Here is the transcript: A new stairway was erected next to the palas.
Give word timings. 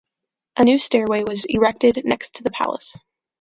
A 0.57 0.63
new 0.63 0.79
stairway 0.79 1.21
was 1.27 1.45
erected 1.47 2.01
next 2.05 2.33
to 2.37 2.43
the 2.43 2.49
palas. 2.49 2.95